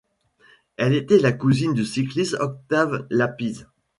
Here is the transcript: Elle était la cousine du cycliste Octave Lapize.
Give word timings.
Elle 0.77 0.95
était 0.95 1.19
la 1.19 1.31
cousine 1.31 1.75
du 1.75 1.85
cycliste 1.85 2.35
Octave 2.39 3.05
Lapize. 3.11 3.67